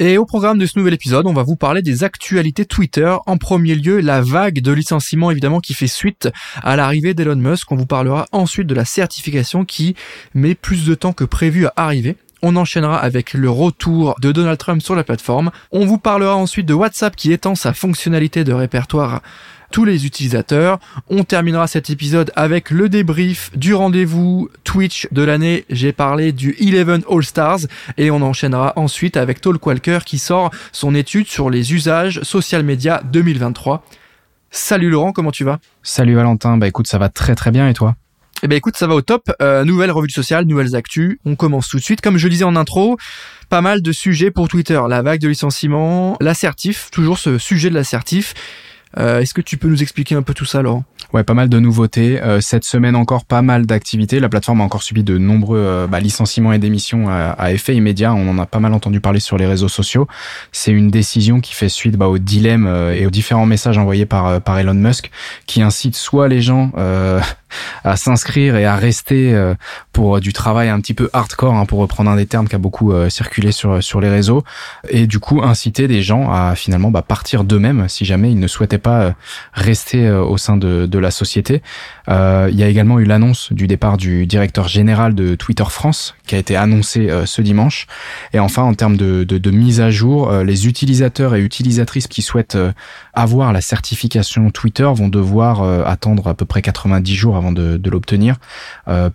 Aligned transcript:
et 0.00 0.18
au 0.18 0.26
programme 0.26 0.58
de 0.58 0.66
ce 0.66 0.76
nouvel 0.76 0.94
épisode, 0.94 1.26
on 1.26 1.32
va 1.32 1.44
vous 1.44 1.54
parler 1.54 1.80
des 1.80 2.02
actualités 2.02 2.64
Twitter. 2.64 3.14
En 3.26 3.36
premier 3.36 3.76
lieu, 3.76 4.00
la 4.00 4.20
vague 4.22 4.60
de 4.60 4.72
licenciements 4.72 5.30
évidemment 5.30 5.60
qui 5.60 5.72
fait 5.72 5.86
suite 5.86 6.28
à 6.62 6.74
l'arrivée 6.74 7.14
d'Elon 7.14 7.36
Musk. 7.36 7.70
On 7.70 7.76
vous 7.76 7.86
parlera 7.86 8.26
ensuite 8.32 8.66
de 8.66 8.74
la 8.74 8.84
certification 8.84 9.64
qui 9.64 9.94
met 10.34 10.56
plus 10.56 10.84
de 10.84 10.94
temps 10.96 11.12
que 11.12 11.22
prévu 11.22 11.66
à 11.66 11.72
arriver. 11.76 12.16
On 12.42 12.56
enchaînera 12.56 12.98
avec 12.98 13.34
le 13.34 13.48
retour 13.48 14.16
de 14.20 14.32
Donald 14.32 14.58
Trump 14.58 14.82
sur 14.82 14.96
la 14.96 15.04
plateforme. 15.04 15.52
On 15.70 15.86
vous 15.86 15.98
parlera 15.98 16.34
ensuite 16.34 16.66
de 16.66 16.74
WhatsApp 16.74 17.14
qui 17.14 17.32
étend 17.32 17.54
sa 17.54 17.72
fonctionnalité 17.72 18.42
de 18.42 18.52
répertoire 18.52 19.22
tous 19.74 19.84
les 19.84 20.06
utilisateurs. 20.06 20.78
On 21.10 21.24
terminera 21.24 21.66
cet 21.66 21.90
épisode 21.90 22.30
avec 22.36 22.70
le 22.70 22.88
débrief 22.88 23.50
du 23.56 23.74
rendez-vous 23.74 24.48
Twitch 24.62 25.08
de 25.10 25.20
l'année. 25.24 25.64
J'ai 25.68 25.92
parlé 25.92 26.30
du 26.30 26.56
11 26.60 27.00
All 27.10 27.24
Stars 27.24 27.58
et 27.98 28.12
on 28.12 28.22
enchaînera 28.22 28.72
ensuite 28.76 29.16
avec 29.16 29.40
Talk 29.40 29.66
Walker 29.66 29.98
qui 30.06 30.20
sort 30.20 30.52
son 30.70 30.94
étude 30.94 31.26
sur 31.26 31.50
les 31.50 31.74
usages 31.74 32.22
social 32.22 32.62
media 32.62 33.02
2023. 33.02 33.84
Salut 34.52 34.90
Laurent, 34.90 35.10
comment 35.10 35.32
tu 35.32 35.42
vas? 35.42 35.58
Salut 35.82 36.14
Valentin, 36.14 36.56
bah 36.56 36.68
écoute, 36.68 36.86
ça 36.86 36.98
va 36.98 37.08
très 37.08 37.34
très 37.34 37.50
bien 37.50 37.68
et 37.68 37.74
toi? 37.74 37.96
Eh 38.44 38.46
ben 38.46 38.54
écoute, 38.54 38.76
ça 38.76 38.86
va 38.86 38.94
au 38.94 39.02
top. 39.02 39.32
Euh, 39.42 39.64
nouvelle 39.64 39.90
revue 39.90 40.10
sociale, 40.10 40.44
nouvelles 40.44 40.76
actus. 40.76 41.18
On 41.24 41.34
commence 41.34 41.66
tout 41.68 41.78
de 41.78 41.82
suite. 41.82 42.00
Comme 42.00 42.16
je 42.16 42.26
le 42.26 42.30
disais 42.30 42.44
en 42.44 42.54
intro, 42.54 42.96
pas 43.48 43.60
mal 43.60 43.82
de 43.82 43.90
sujets 43.90 44.30
pour 44.30 44.46
Twitter. 44.46 44.80
La 44.88 45.02
vague 45.02 45.20
de 45.20 45.28
licenciement, 45.28 46.16
l'assertif, 46.20 46.90
toujours 46.92 47.18
ce 47.18 47.38
sujet 47.38 47.70
de 47.70 47.74
l'assertif. 47.74 48.34
Euh, 48.98 49.20
est-ce 49.20 49.34
que 49.34 49.40
tu 49.40 49.56
peux 49.56 49.68
nous 49.68 49.82
expliquer 49.82 50.14
un 50.14 50.22
peu 50.22 50.34
tout 50.34 50.44
ça, 50.44 50.62
Laurent? 50.62 50.84
Ouais, 51.14 51.22
pas 51.22 51.34
mal 51.34 51.48
de 51.48 51.60
nouveautés. 51.60 52.20
Euh, 52.20 52.40
cette 52.40 52.64
semaine 52.64 52.96
encore, 52.96 53.24
pas 53.24 53.40
mal 53.40 53.66
d'activités. 53.66 54.18
La 54.18 54.28
plateforme 54.28 54.60
a 54.60 54.64
encore 54.64 54.82
subi 54.82 55.04
de 55.04 55.16
nombreux 55.16 55.60
euh, 55.60 55.86
bah, 55.86 56.00
licenciements 56.00 56.52
et 56.52 56.58
démissions 56.58 57.08
à, 57.08 57.52
effet 57.52 57.76
immédiat. 57.76 58.12
On 58.12 58.28
en 58.30 58.38
a 58.40 58.46
pas 58.46 58.58
mal 58.58 58.74
entendu 58.74 58.98
parler 58.98 59.20
sur 59.20 59.38
les 59.38 59.46
réseaux 59.46 59.68
sociaux. 59.68 60.08
C'est 60.50 60.72
une 60.72 60.90
décision 60.90 61.40
qui 61.40 61.54
fait 61.54 61.68
suite 61.68 61.94
bah, 61.96 62.08
au 62.08 62.18
dilemme 62.18 62.66
et 62.92 63.06
aux 63.06 63.10
différents 63.10 63.46
messages 63.46 63.78
envoyés 63.78 64.06
par, 64.06 64.40
par 64.40 64.58
Elon 64.58 64.74
Musk, 64.74 65.12
qui 65.46 65.62
incite 65.62 65.94
soit 65.94 66.26
les 66.26 66.40
gens 66.40 66.72
à 67.84 67.96
s'inscrire 67.96 68.56
et 68.56 68.64
à 68.64 68.74
rester 68.74 69.54
pour 69.92 70.18
du 70.18 70.32
travail 70.32 70.68
un 70.68 70.80
petit 70.80 70.94
peu 70.94 71.10
hardcore, 71.12 71.54
hein, 71.54 71.66
pour 71.66 71.78
reprendre 71.78 72.10
un 72.10 72.16
des 72.16 72.26
termes 72.26 72.48
qui 72.48 72.56
a 72.56 72.58
beaucoup 72.58 72.92
circulé 73.08 73.52
sur 73.52 73.82
sur 73.82 74.00
les 74.00 74.08
réseaux, 74.08 74.42
et 74.88 75.06
du 75.06 75.20
coup 75.20 75.42
inciter 75.42 75.86
des 75.86 76.02
gens 76.02 76.32
à 76.32 76.54
finalement 76.56 76.90
bah, 76.90 77.02
partir 77.02 77.44
d'eux-mêmes 77.44 77.88
si 77.88 78.04
jamais 78.04 78.32
ils 78.32 78.40
ne 78.40 78.48
souhaitaient 78.48 78.78
pas 78.78 79.14
rester 79.52 80.10
au 80.10 80.36
sein 80.38 80.56
de, 80.56 80.86
de 80.86 80.98
la 81.03 81.03
société. 81.10 81.62
Euh, 82.08 82.48
il 82.50 82.58
y 82.58 82.62
a 82.62 82.68
également 82.68 82.98
eu 82.98 83.04
l'annonce 83.04 83.52
du 83.52 83.66
départ 83.66 83.96
du 83.96 84.26
directeur 84.26 84.68
général 84.68 85.14
de 85.14 85.34
Twitter 85.34 85.64
France, 85.68 86.14
qui 86.26 86.34
a 86.34 86.38
été 86.38 86.56
annoncé 86.56 87.10
euh, 87.10 87.26
ce 87.26 87.42
dimanche. 87.42 87.86
Et 88.32 88.38
enfin, 88.38 88.62
en 88.62 88.74
termes 88.74 88.96
de, 88.96 89.50
mise 89.50 89.80
à 89.80 89.90
jour, 89.90 90.30
euh, 90.30 90.44
les 90.44 90.66
utilisateurs 90.66 91.34
et 91.34 91.40
utilisatrices 91.40 92.08
qui 92.08 92.22
souhaitent 92.22 92.58
avoir 93.12 93.52
la 93.52 93.60
certification 93.60 94.50
Twitter 94.50 94.88
vont 94.94 95.08
devoir 95.08 95.62
attendre 95.86 96.28
à 96.28 96.34
peu 96.34 96.44
près 96.44 96.62
90 96.62 97.14
jours 97.14 97.36
avant 97.36 97.52
de, 97.52 97.76
de 97.76 97.90
l'obtenir, 97.90 98.36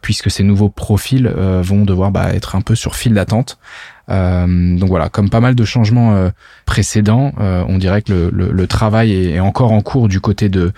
puisque 0.02 0.32
ces 0.32 0.44
nouveaux 0.44 0.70
profils 0.70 1.28
vont 1.28 1.83
devoir 1.83 2.11
bah, 2.11 2.33
être 2.33 2.56
un 2.56 2.61
peu 2.61 2.76
sur 2.76 2.95
fil 2.95 3.14
d'attente. 3.14 3.58
Euh, 4.09 4.77
donc 4.77 4.89
voilà, 4.89 5.09
comme 5.09 5.30
pas 5.30 5.39
mal 5.39 5.55
de 5.55 5.65
changements 5.65 6.15
euh, 6.15 6.30
précédents, 6.65 7.33
euh, 7.39 7.64
on 7.67 7.77
dirait 7.77 8.02
que 8.02 8.30
le, 8.31 8.67
travail 8.67 9.14
est, 9.14 9.39
encore 9.39 9.71
en 9.71 9.81
cours 9.81 10.08
du 10.08 10.20
côté 10.20 10.49
de, 10.49 10.71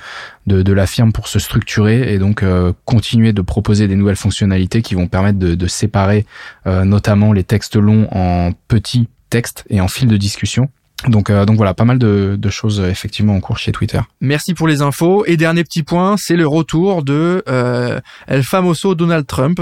de, 0.48 0.74
la 0.74 0.88
firme 0.88 1.12
pour 1.12 1.28
se 1.28 1.40
structurer 1.40 2.14
et 2.14 2.20
donc 2.20 2.44
continuer 2.86 3.34
de 3.34 3.42
proposer 3.42 3.88
des 3.88 3.96
nouvelles 3.96 4.16
fonctionnalités 4.16 4.82
qui 4.82 4.96
vont 4.96 5.08
permettre 5.08 5.40
de, 5.40 5.56
de 5.56 5.68
séparer 5.68 6.26
notamment 6.66 7.34
les 7.34 7.44
textes 7.44 7.76
longs 7.76 8.08
en 8.12 8.52
petits 8.68 9.10
textes 9.30 9.66
et 9.70 9.82
en 9.82 9.88
fils 9.88 10.08
de 10.08 10.18
discussion 10.18 10.70
donc, 11.08 11.30
euh, 11.30 11.46
donc 11.46 11.58
voilà, 11.58 11.74
pas 11.74 11.86
mal 11.86 11.98
de, 11.98 12.36
de, 12.38 12.50
choses 12.50 12.80
euh, 12.80 12.90
effectivement 12.90 13.36
en 13.36 13.40
cours 13.40 13.58
chez 13.58 13.72
Twitter. 13.72 14.00
Merci 14.20 14.54
pour 14.54 14.68
les 14.68 14.82
infos. 14.82 15.26
Et 15.26 15.36
dernier 15.36 15.64
petit 15.64 15.84
point, 15.84 16.16
c'est 16.18 16.36
le 16.36 16.46
retour 16.46 17.04
de 17.04 17.44
euh, 17.50 18.00
El 18.28 18.44
Famoso 18.44 18.94
Donald 18.94 19.26
Trump. 19.26 19.62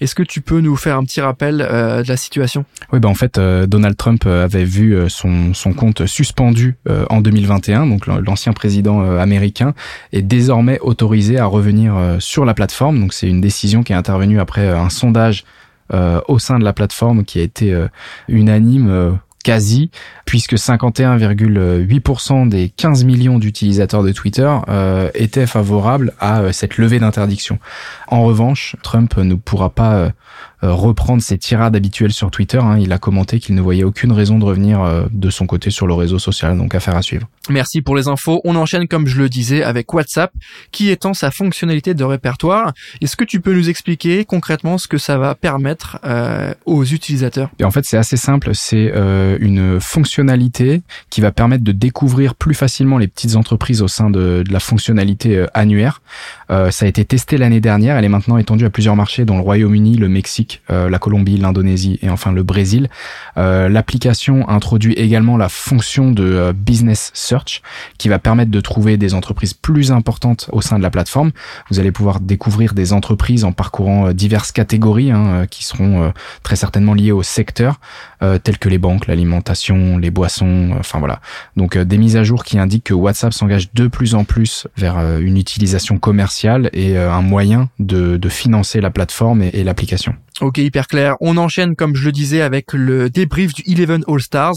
Est-ce 0.00 0.14
que 0.14 0.22
tu 0.22 0.40
peux 0.40 0.60
nous 0.60 0.76
faire 0.76 0.96
un 0.96 1.04
petit 1.04 1.20
rappel 1.20 1.60
euh, 1.60 2.02
de 2.02 2.08
la 2.08 2.16
situation? 2.16 2.64
Oui, 2.92 2.98
bah 2.98 3.08
en 3.08 3.14
fait, 3.14 3.38
Donald 3.38 3.96
Trump 3.96 4.26
avait 4.26 4.64
vu 4.64 4.96
son, 5.08 5.54
son 5.54 5.72
compte 5.72 6.06
suspendu 6.06 6.76
en 7.08 7.20
2021. 7.20 7.86
Donc 7.86 8.06
l'ancien 8.06 8.52
président 8.52 9.18
américain 9.18 9.74
est 10.12 10.22
désormais 10.22 10.78
autorisé 10.80 11.38
à 11.38 11.46
revenir 11.46 11.94
sur 12.18 12.44
la 12.44 12.54
plateforme. 12.54 13.00
Donc 13.00 13.12
c'est 13.12 13.28
une 13.28 13.40
décision 13.40 13.82
qui 13.82 13.92
est 13.92 13.96
intervenue 13.96 14.40
après 14.40 14.68
un 14.68 14.90
sondage 14.90 15.44
au 15.92 16.38
sein 16.38 16.58
de 16.58 16.64
la 16.64 16.72
plateforme 16.72 17.24
qui 17.24 17.38
a 17.38 17.42
été 17.42 17.86
unanime 18.28 19.18
quasi, 19.42 19.90
puisque 20.26 20.54
51,8% 20.54 22.48
des 22.48 22.68
15 22.68 23.04
millions 23.04 23.38
d'utilisateurs 23.38 24.02
de 24.02 24.12
Twitter 24.12 24.50
euh, 24.68 25.10
étaient 25.14 25.46
favorables 25.46 26.12
à 26.20 26.40
euh, 26.40 26.52
cette 26.52 26.76
levée 26.76 26.98
d'interdiction. 26.98 27.58
En 28.08 28.22
revanche, 28.22 28.76
Trump 28.82 29.16
ne 29.16 29.34
pourra 29.34 29.70
pas 29.70 29.94
euh, 29.94 30.10
reprendre 30.62 31.22
ses 31.22 31.38
tirades 31.38 31.74
habituelles 31.74 32.12
sur 32.12 32.30
Twitter. 32.30 32.58
Hein. 32.58 32.78
Il 32.78 32.92
a 32.92 32.98
commenté 32.98 33.40
qu'il 33.40 33.54
ne 33.54 33.60
voyait 33.60 33.84
aucune 33.84 34.12
raison 34.12 34.38
de 34.38 34.44
revenir 34.44 34.82
euh, 34.82 35.04
de 35.10 35.30
son 35.30 35.46
côté 35.46 35.70
sur 35.70 35.86
le 35.86 35.94
réseau 35.94 36.18
social, 36.18 36.56
donc 36.56 36.74
affaire 36.74 36.96
à 36.96 37.02
suivre. 37.02 37.26
Merci 37.48 37.80
pour 37.80 37.96
les 37.96 38.08
infos. 38.08 38.40
On 38.44 38.56
enchaîne, 38.56 38.86
comme 38.86 39.06
je 39.06 39.18
le 39.18 39.28
disais, 39.28 39.62
avec 39.62 39.92
WhatsApp, 39.92 40.32
qui 40.70 40.90
étend 40.90 41.14
sa 41.14 41.30
fonctionnalité 41.30 41.94
de 41.94 42.04
répertoire. 42.04 42.72
Est-ce 43.00 43.16
que 43.16 43.24
tu 43.24 43.40
peux 43.40 43.54
nous 43.54 43.68
expliquer 43.68 44.24
concrètement 44.24 44.78
ce 44.78 44.88
que 44.88 44.98
ça 44.98 45.18
va 45.18 45.34
permettre 45.34 45.98
euh, 46.04 46.52
aux 46.66 46.84
utilisateurs? 46.84 47.50
Et 47.58 47.64
En 47.64 47.70
fait, 47.70 47.84
c'est 47.84 47.96
assez 47.96 48.16
simple. 48.16 48.50
C'est 48.54 48.92
une 49.40 49.80
fonctionnalité 49.80 50.82
qui 51.10 51.20
va 51.20 51.32
permettre 51.32 51.64
de 51.64 51.72
découvrir 51.72 52.34
plus 52.34 52.54
facilement 52.54 52.98
les 52.98 53.08
petites 53.08 53.36
entreprises 53.36 53.82
au 53.82 53.88
sein 53.88 54.10
de, 54.10 54.42
de 54.46 54.52
la 54.52 54.60
fonctionnalité 54.60 55.46
annuaire. 55.54 56.02
ça 56.48 56.70
a 56.80 56.86
été 56.86 57.04
testé 57.04 57.38
l'année 57.38 57.60
dernière. 57.60 57.96
Elle 57.96 58.04
est 58.04 58.08
maintenant 58.08 58.38
étendue 58.38 58.64
à 58.64 58.70
plusieurs 58.70 58.96
marchés, 58.96 59.24
dont 59.24 59.36
le 59.36 59.42
Royaume-Uni, 59.42 59.96
le 59.96 60.08
Mexique, 60.08 60.49
euh, 60.70 60.88
la 60.88 60.98
Colombie, 60.98 61.36
l'Indonésie 61.36 61.98
et 62.02 62.10
enfin 62.10 62.32
le 62.32 62.42
Brésil. 62.42 62.88
Euh, 63.36 63.68
l'application 63.68 64.48
introduit 64.48 64.94
également 64.94 65.36
la 65.36 65.48
fonction 65.48 66.10
de 66.10 66.24
euh, 66.24 66.52
business 66.52 67.10
search 67.14 67.62
qui 67.98 68.08
va 68.08 68.18
permettre 68.18 68.50
de 68.50 68.60
trouver 68.60 68.96
des 68.96 69.14
entreprises 69.14 69.54
plus 69.54 69.92
importantes 69.92 70.48
au 70.52 70.60
sein 70.60 70.78
de 70.78 70.82
la 70.82 70.90
plateforme. 70.90 71.30
Vous 71.70 71.78
allez 71.80 71.92
pouvoir 71.92 72.20
découvrir 72.20 72.74
des 72.74 72.92
entreprises 72.92 73.44
en 73.44 73.52
parcourant 73.52 74.12
diverses 74.12 74.52
catégories 74.52 75.10
hein, 75.10 75.46
qui 75.50 75.64
seront 75.64 76.12
très 76.42 76.56
certainement 76.56 76.94
liées 76.94 77.12
au 77.12 77.22
secteur, 77.22 77.80
telles 78.20 78.58
que 78.58 78.68
les 78.68 78.78
banques, 78.78 79.06
l'alimentation, 79.06 79.98
les 79.98 80.10
boissons, 80.10 80.70
enfin 80.78 80.98
voilà. 80.98 81.20
Donc 81.56 81.76
des 81.76 81.98
mises 81.98 82.16
à 82.16 82.22
jour 82.22 82.44
qui 82.44 82.58
indiquent 82.58 82.84
que 82.84 82.94
WhatsApp 82.94 83.32
s'engage 83.32 83.72
de 83.72 83.86
plus 83.86 84.14
en 84.14 84.24
plus 84.24 84.66
vers 84.76 84.98
une 85.18 85.36
utilisation 85.36 85.98
commerciale 85.98 86.70
et 86.72 86.96
un 86.96 87.22
moyen 87.22 87.68
de, 87.78 88.16
de 88.16 88.28
financer 88.28 88.80
la 88.80 88.90
plateforme 88.90 89.42
et 89.42 89.64
l'application. 89.64 90.14
Ok, 90.40 90.56
hyper 90.56 90.86
clair. 90.86 91.16
On 91.20 91.36
enchaîne, 91.36 91.76
comme 91.76 91.94
je 91.94 92.04
le 92.04 92.12
disais, 92.12 92.40
avec 92.40 92.72
le 92.72 93.10
débrief 93.10 93.52
du 93.52 93.62
Eleven 93.70 94.02
All 94.08 94.22
Stars. 94.22 94.54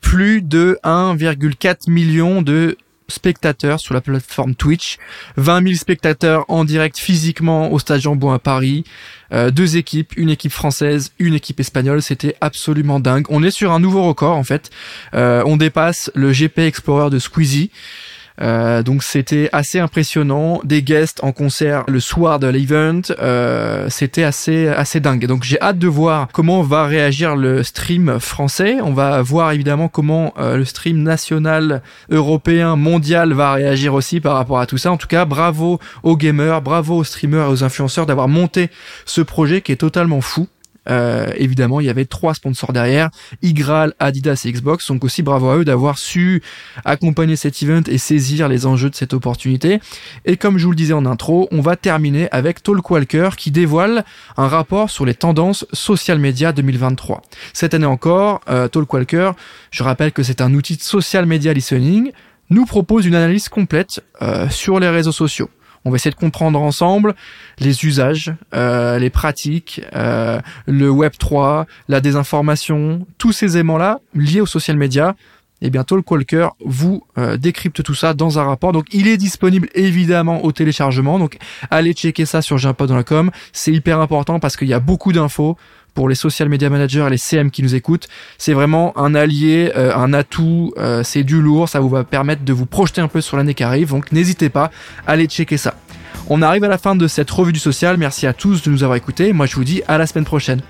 Plus 0.00 0.40
de 0.40 0.78
1,4 0.82 1.90
million 1.90 2.40
de 2.40 2.78
spectateurs 3.08 3.78
sur 3.78 3.94
la 3.94 4.00
plateforme 4.00 4.54
Twitch, 4.54 4.98
20 5.36 5.62
000 5.62 5.74
spectateurs 5.74 6.44
en 6.48 6.64
direct 6.64 6.98
physiquement 6.98 7.70
au 7.70 7.78
Stade 7.78 8.00
Jambon 8.00 8.32
à 8.32 8.38
Paris, 8.38 8.84
euh, 9.32 9.50
deux 9.50 9.76
équipes, 9.76 10.12
une 10.16 10.30
équipe 10.30 10.52
française, 10.52 11.12
une 11.18 11.34
équipe 11.34 11.60
espagnole, 11.60 12.02
c'était 12.02 12.34
absolument 12.40 12.98
dingue. 12.98 13.26
On 13.28 13.42
est 13.42 13.50
sur 13.50 13.72
un 13.72 13.78
nouveau 13.78 14.02
record 14.02 14.36
en 14.36 14.44
fait, 14.44 14.70
euh, 15.14 15.42
on 15.46 15.56
dépasse 15.56 16.10
le 16.14 16.32
GP 16.32 16.60
Explorer 16.60 17.10
de 17.10 17.18
Squeezie. 17.18 17.70
Euh, 18.40 18.82
donc 18.82 19.02
c'était 19.02 19.48
assez 19.52 19.78
impressionnant, 19.78 20.60
des 20.64 20.82
guests 20.82 21.22
en 21.22 21.32
concert 21.32 21.84
le 21.88 22.00
soir 22.00 22.38
de 22.38 22.46
l'event, 22.46 23.00
euh, 23.18 23.86
c'était 23.88 24.24
assez 24.24 24.68
assez 24.68 25.00
dingue. 25.00 25.26
Donc 25.26 25.44
j'ai 25.44 25.60
hâte 25.60 25.78
de 25.78 25.88
voir 25.88 26.28
comment 26.32 26.62
va 26.62 26.86
réagir 26.86 27.36
le 27.36 27.62
stream 27.62 28.18
français. 28.20 28.78
On 28.82 28.92
va 28.92 29.22
voir 29.22 29.52
évidemment 29.52 29.88
comment 29.88 30.34
euh, 30.38 30.56
le 30.56 30.64
stream 30.64 31.02
national, 31.02 31.82
européen, 32.10 32.76
mondial 32.76 33.32
va 33.32 33.52
réagir 33.52 33.94
aussi 33.94 34.20
par 34.20 34.34
rapport 34.34 34.58
à 34.58 34.66
tout 34.66 34.78
ça. 34.78 34.92
En 34.92 34.96
tout 34.96 35.08
cas, 35.08 35.24
bravo 35.24 35.78
aux 36.02 36.16
gamers, 36.16 36.62
bravo 36.62 36.96
aux 36.96 37.04
streamers 37.04 37.46
et 37.46 37.50
aux 37.50 37.64
influenceurs 37.64 38.06
d'avoir 38.06 38.28
monté 38.28 38.70
ce 39.04 39.20
projet 39.20 39.60
qui 39.60 39.72
est 39.72 39.76
totalement 39.76 40.20
fou. 40.20 40.46
Euh, 40.88 41.26
évidemment, 41.36 41.80
il 41.80 41.86
y 41.86 41.90
avait 41.90 42.04
trois 42.04 42.34
sponsors 42.34 42.72
derrière, 42.72 43.10
Igral, 43.42 43.94
Adidas 43.98 44.42
et 44.44 44.52
Xbox. 44.52 44.88
Donc 44.88 45.04
aussi 45.04 45.22
bravo 45.22 45.50
à 45.50 45.56
eux 45.58 45.64
d'avoir 45.64 45.98
su 45.98 46.42
accompagner 46.84 47.36
cet 47.36 47.62
event 47.62 47.82
et 47.86 47.98
saisir 47.98 48.48
les 48.48 48.66
enjeux 48.66 48.90
de 48.90 48.94
cette 48.94 49.14
opportunité. 49.14 49.80
Et 50.24 50.36
comme 50.36 50.58
je 50.58 50.64
vous 50.64 50.70
le 50.70 50.76
disais 50.76 50.94
en 50.94 51.06
intro, 51.06 51.48
on 51.50 51.60
va 51.60 51.76
terminer 51.76 52.28
avec 52.30 52.62
Talkwalker 52.62 53.30
qui 53.36 53.50
dévoile 53.50 54.04
un 54.36 54.48
rapport 54.48 54.90
sur 54.90 55.06
les 55.06 55.14
tendances 55.14 55.66
social 55.72 56.18
media 56.18 56.52
2023. 56.52 57.22
Cette 57.52 57.74
année 57.74 57.86
encore, 57.86 58.40
euh, 58.48 58.68
je 59.70 59.82
rappelle 59.82 60.12
que 60.12 60.22
c'est 60.22 60.40
un 60.40 60.54
outil 60.54 60.76
de 60.76 60.82
social 60.82 61.26
media 61.26 61.52
listening, 61.52 62.12
nous 62.50 62.64
propose 62.64 63.06
une 63.06 63.14
analyse 63.14 63.48
complète 63.48 64.02
euh, 64.22 64.48
sur 64.48 64.78
les 64.78 64.88
réseaux 64.88 65.12
sociaux. 65.12 65.50
On 65.86 65.90
va 65.90 65.96
essayer 65.96 66.10
de 66.10 66.16
comprendre 66.16 66.60
ensemble 66.60 67.14
les 67.60 67.84
usages, 67.84 68.34
euh, 68.54 68.98
les 68.98 69.08
pratiques, 69.08 69.80
euh, 69.94 70.40
le 70.66 70.90
Web 70.90 71.12
3, 71.16 71.66
la 71.88 72.00
désinformation, 72.00 73.06
tous 73.18 73.30
ces 73.30 73.56
éléments-là 73.56 74.00
liés 74.12 74.40
aux 74.40 74.46
social 74.46 74.76
media. 74.76 75.14
Et 75.62 75.70
bientôt 75.70 75.96
le 75.96 76.02
Qualker 76.02 76.48
vous 76.64 77.02
euh, 77.16 77.36
décrypte 77.36 77.82
tout 77.82 77.94
ça 77.94 78.12
dans 78.14 78.38
un 78.38 78.44
rapport. 78.44 78.72
Donc 78.72 78.86
il 78.92 79.08
est 79.08 79.16
disponible 79.16 79.68
évidemment 79.74 80.44
au 80.44 80.52
téléchargement. 80.52 81.18
Donc 81.18 81.38
allez 81.70 81.94
checker 81.94 82.26
ça 82.26 82.42
sur 82.42 82.58
com. 83.06 83.30
C'est 83.52 83.72
hyper 83.72 84.00
important 84.00 84.38
parce 84.38 84.56
qu'il 84.56 84.68
y 84.68 84.74
a 84.74 84.80
beaucoup 84.80 85.12
d'infos 85.12 85.56
pour 85.96 86.08
les 86.10 86.14
social 86.14 86.48
media 86.48 86.68
managers 86.68 87.06
et 87.06 87.10
les 87.10 87.16
CM 87.16 87.50
qui 87.50 87.62
nous 87.62 87.74
écoutent. 87.74 88.06
C'est 88.38 88.52
vraiment 88.52 88.96
un 88.98 89.14
allié, 89.14 89.72
euh, 89.76 89.96
un 89.96 90.12
atout, 90.12 90.72
euh, 90.76 91.02
c'est 91.02 91.24
du 91.24 91.40
lourd, 91.40 91.68
ça 91.68 91.80
vous 91.80 91.88
va 91.88 92.04
permettre 92.04 92.44
de 92.44 92.52
vous 92.52 92.66
projeter 92.66 93.00
un 93.00 93.08
peu 93.08 93.22
sur 93.22 93.38
l'année 93.38 93.54
qui 93.54 93.64
arrive, 93.64 93.88
donc 93.88 94.12
n'hésitez 94.12 94.50
pas, 94.50 94.70
allez 95.06 95.26
checker 95.26 95.56
ça. 95.56 95.74
On 96.28 96.42
arrive 96.42 96.64
à 96.64 96.68
la 96.68 96.76
fin 96.76 96.96
de 96.96 97.08
cette 97.08 97.30
revue 97.30 97.52
du 97.52 97.60
social, 97.60 97.96
merci 97.96 98.26
à 98.26 98.34
tous 98.34 98.62
de 98.62 98.70
nous 98.70 98.82
avoir 98.82 98.96
écoutés, 98.96 99.32
moi 99.32 99.46
je 99.46 99.56
vous 99.56 99.64
dis 99.64 99.82
à 99.88 99.96
la 99.96 100.06
semaine 100.06 100.26
prochaine. 100.26 100.60